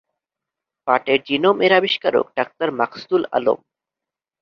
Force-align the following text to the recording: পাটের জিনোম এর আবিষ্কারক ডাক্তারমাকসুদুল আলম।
পাটের 0.87 1.19
জিনোম 1.27 1.57
এর 1.61 1.71
আবিষ্কারক 1.73 2.25
ডাক্তারমাকসুদুল 2.37 3.23
আলম। 3.31 3.59